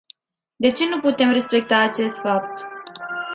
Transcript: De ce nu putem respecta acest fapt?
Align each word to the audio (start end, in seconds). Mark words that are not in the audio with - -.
De 0.55 0.71
ce 0.71 0.85
nu 0.89 0.99
putem 0.99 1.31
respecta 1.31 1.79
acest 1.83 2.19
fapt? 2.19 2.65